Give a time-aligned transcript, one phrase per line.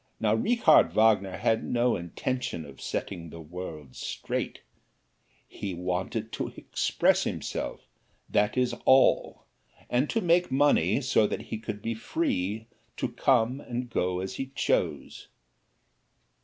[0.19, 4.61] Now Richard Wagner had no intention of setting the world straight
[5.47, 7.81] he wanted to express himself,
[8.27, 9.45] that was all,
[9.91, 12.65] and to make enough money so he could be free
[12.97, 15.27] to come and go as he chose.